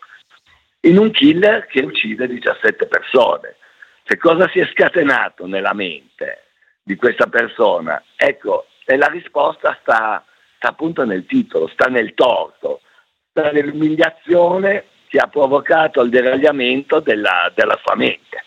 [0.82, 3.56] in un killer che uccide 17 persone.
[4.04, 6.44] Che cosa si è scatenato nella mente
[6.82, 8.00] di questa persona?
[8.14, 10.24] Ecco, e la risposta sta,
[10.56, 12.82] sta appunto nel titolo, sta nel torto,
[13.30, 18.44] sta nell'umiliazione che ha provocato il deragliamento della, della sua mente.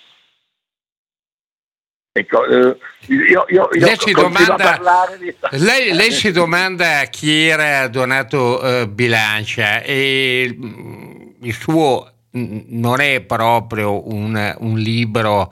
[2.16, 4.80] Ecco, eh, io, io, io lei, si domanda,
[5.18, 5.36] di...
[5.58, 13.22] lei, lei, si domanda chi era donato uh, Bilancia e mm, il suo non è
[13.22, 15.52] proprio un, un libro,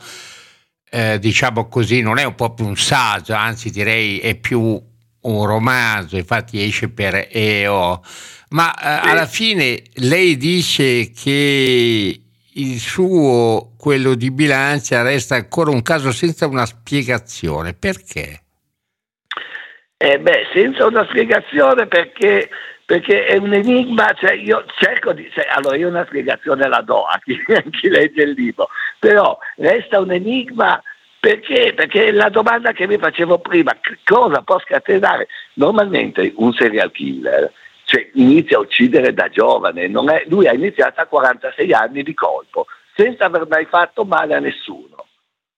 [0.89, 4.81] eh, diciamo così, non è un po' più un saggio, anzi direi è più
[5.21, 8.01] un romanzo, infatti esce per EO,
[8.49, 12.21] ma eh, alla fine lei dice che
[12.53, 17.73] il suo, quello di Bilancia, resta ancora un caso senza una spiegazione.
[17.73, 18.41] Perché?
[19.97, 22.49] Eh beh, senza una spiegazione perché
[22.91, 27.05] perché è un enigma, cioè io cerco di, cioè, allora io una spiegazione la do
[27.05, 28.67] a chi, a chi legge il libro,
[28.99, 30.81] però resta un enigma
[31.21, 31.73] perché?
[31.75, 35.27] Perché la domanda che vi facevo prima, cosa può scatenare?
[35.53, 37.53] Normalmente un serial killer
[37.85, 42.65] cioè, inizia a uccidere da giovane, è, lui ha iniziato a 46 anni di colpo,
[42.95, 45.05] senza aver mai fatto male a nessuno.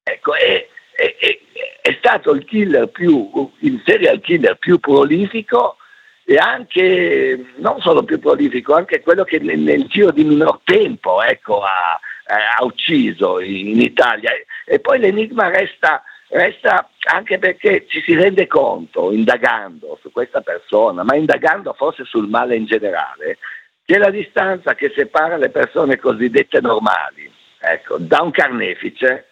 [0.04, 1.40] Ecco, è, è,
[1.82, 5.78] è stato il, killer più, il serial killer più prolifico
[6.26, 11.24] e anche non solo più prolifico, anche quello che nel, nel giro di minor tempo
[11.24, 14.32] ecco, ha, ha, ucciso in Italia.
[14.66, 21.04] E poi l'enigma resta, resta, anche perché ci si rende conto, indagando su questa persona,
[21.04, 23.38] ma indagando forse sul male in generale,
[23.86, 27.32] che la distanza che separa le persone cosiddette normali
[27.64, 29.28] ecco, da un carnefice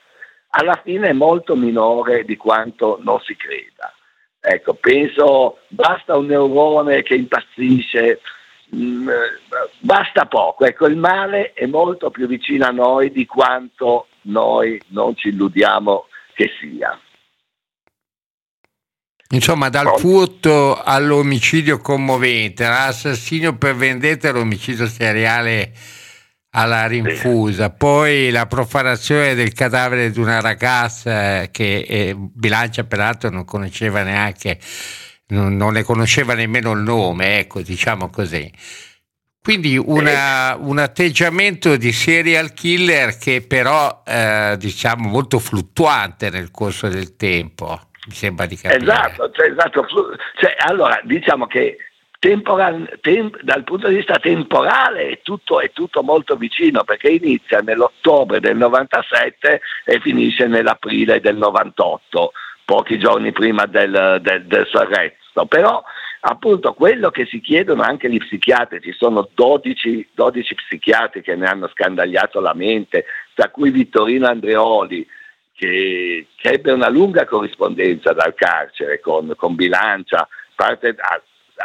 [0.53, 3.93] alla fine è molto minore di quanto non si creda.
[4.39, 8.19] Ecco, penso basta un neurone che impazzisce,
[8.71, 9.09] mh, mm,
[9.79, 10.65] basta poco.
[10.65, 16.05] Ecco, il male è molto più vicino a noi di quanto noi non ci illudiamo
[16.33, 16.99] che sia.
[19.33, 25.71] Insomma, dal furto all'omicidio commovente, l'assassinio per vendetta e l'omicidio seriale
[26.53, 33.45] alla rinfusa, poi la profanazione del cadavere di una ragazza che eh, Bilancia peraltro non
[33.45, 34.59] conosceva neanche,
[35.31, 38.51] non, non, ne conosceva nemmeno il nome, ecco, diciamo così.
[39.43, 46.87] Quindi una, un atteggiamento di serial killer che però eh, diciamo molto fluttuante nel corso
[46.87, 48.83] del tempo, mi sembra di capire.
[48.83, 49.87] Esatto, cioè, esatto.
[50.39, 51.77] Cioè, allora diciamo che
[52.19, 57.61] temporal, tem, dal punto di vista temporale è tutto, è tutto, molto vicino perché inizia
[57.61, 62.31] nell'ottobre del 97 e finisce nell'aprile del 98,
[62.63, 64.67] pochi giorni prima del, del, del
[65.31, 65.45] arresto.
[65.45, 65.83] Però
[66.21, 71.47] appunto quello che si chiedono anche gli psichiatri, ci sono 12, 12 psichiatri che ne
[71.47, 75.07] hanno scandagliato la mente, tra cui Vittorino Andreoli,
[75.55, 80.95] che, che ebbe una lunga corrispondenza dal carcere con, con Bilancia, parte,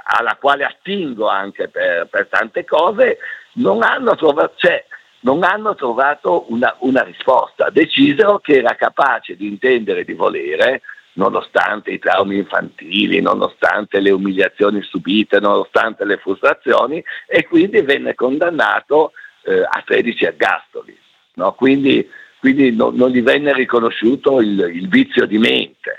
[0.04, 3.18] alla quale attingo anche per, per tante cose,
[3.54, 4.84] non hanno trovato, cioè,
[5.20, 7.70] non hanno trovato una, una, risposta.
[7.70, 10.82] Decisero che era capace di intendere di volere,
[11.16, 19.12] nonostante i traumi infantili, nonostante le umiliazioni subite, nonostante le frustrazioni, e quindi venne condannato
[19.44, 20.98] eh, a 13 ergastoli.
[21.34, 21.52] No?
[21.52, 22.08] Quindi,
[22.38, 25.98] quindi no, non gli venne riconosciuto il, il vizio di mente.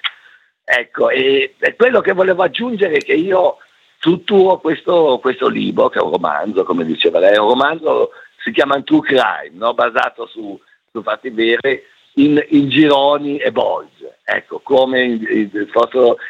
[0.64, 3.58] Ecco, e, e, quello che volevo aggiungere è che io
[3.98, 8.12] strutturo questo, questo, libro, che è un romanzo, come diceva lei, è un romanzo,
[8.44, 9.74] si chiama True Crime, no?
[9.74, 10.60] basato su,
[10.92, 11.82] su, fatti veri,
[12.18, 14.18] in, in, gironi e bolge.
[14.24, 15.50] Ecco, come i,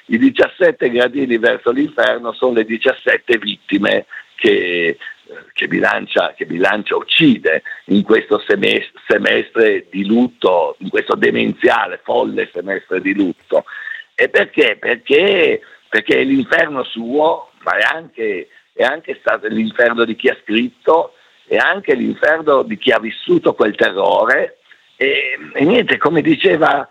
[0.06, 4.98] i 17 gradini verso l'inferno sono le 17 vittime che,
[5.54, 13.02] che, bilancia, che bilancia, uccide in questo semestre, di lutto, in questo demenziale, folle semestre
[13.02, 13.66] di lutto.
[14.14, 14.78] E perché?
[14.80, 21.14] Perché, perché l'inferno suo, ma è anche, è anche stato l'inferno di chi ha scritto,
[21.48, 24.57] è anche l'inferno di chi ha vissuto quel terrore.
[24.98, 26.90] E, e niente, come diceva,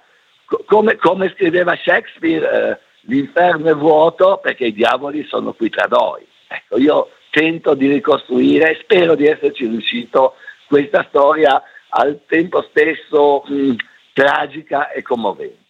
[0.64, 6.26] come, come scriveva Shakespeare, eh, l'inferno è vuoto perché i diavoli sono qui tra noi.
[6.46, 10.34] Ecco, io tento di ricostruire, spero di esserci riuscito,
[10.68, 13.74] questa storia al tempo stesso mh,
[14.12, 15.64] tragica e commovente.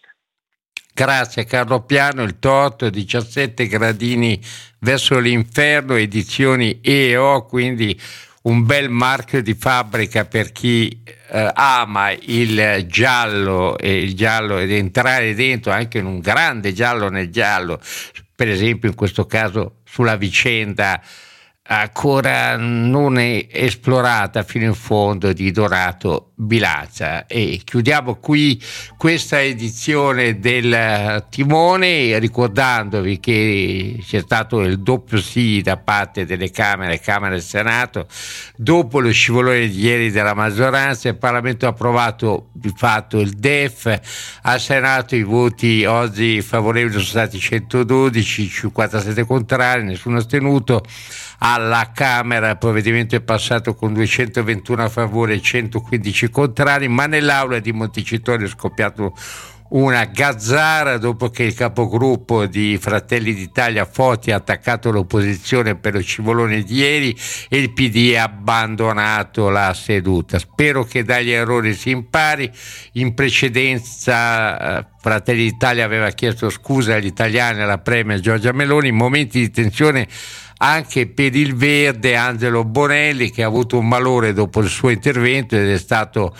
[0.93, 4.39] Grazie Carlo Piano, il torto 17 gradini
[4.79, 7.99] verso l'inferno, edizioni EO, quindi
[8.43, 14.71] un bel marchio di fabbrica per chi eh, ama il giallo e il giallo ed
[14.71, 17.79] entrare dentro anche in un grande giallo nel giallo,
[18.35, 21.01] per esempio in questo caso sulla vicenda
[21.67, 28.61] ancora non esplorata fino in fondo di Dorato Bilancia e chiudiamo qui
[28.95, 36.99] questa edizione del Timone ricordandovi che c'è stato il doppio sì da parte delle Camere,
[36.99, 38.07] Camera e Senato
[38.55, 44.39] dopo lo scivolone di ieri della maggioranza il Parlamento ha approvato di fatto il DEF
[44.43, 50.83] al Senato i voti oggi favorevoli sono stati 112 57 contrari, nessuno astenuto
[51.39, 57.59] alla Camera il provvedimento è passato con 221 a favore e 115 contrari, ma nell'aula
[57.59, 59.13] di Montecitorio è scoppiato
[59.69, 66.01] una gazzara dopo che il capogruppo di Fratelli d'Italia Foti ha attaccato l'opposizione per lo
[66.01, 67.17] scivolone di ieri
[67.49, 70.39] e il PD ha abbandonato la seduta.
[70.39, 72.49] Spero che dagli errori si impari.
[72.93, 78.95] In precedenza eh, Fratelli d'Italia aveva chiesto scusa agli italiani alla Premier Giorgia Meloni in
[78.95, 80.07] momenti di tensione
[80.57, 85.55] anche per il verde Angelo Bonelli che ha avuto un malore dopo il suo intervento
[85.55, 86.35] ed è stato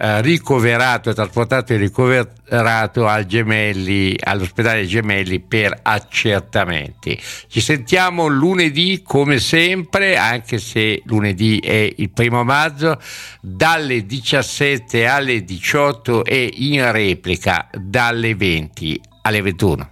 [0.00, 7.20] eh, ricoverato, trasportato e ricoverato al gemelli, all'ospedale Gemelli per accertamenti.
[7.48, 13.00] Ci sentiamo lunedì come sempre, anche se lunedì è il primo maggio,
[13.40, 19.90] dalle 17 alle 18 e in replica dalle 20 alle 21.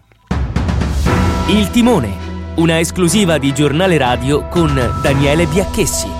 [1.49, 2.26] Il timone
[2.57, 6.16] una esclusiva di giornale radio con Daniele Biacchessi.